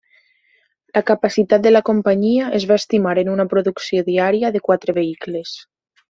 La 0.97 1.01
capacitat 1.09 1.65
de 1.67 1.73
la 1.73 1.81
companyia 1.91 2.47
es 2.61 2.65
va 2.73 2.77
estimar 2.83 3.13
en 3.25 3.29
una 3.37 3.45
producció 3.55 4.05
diària 4.11 4.51
de 4.57 4.63
quatre 4.71 4.97
vehicles. 5.01 5.53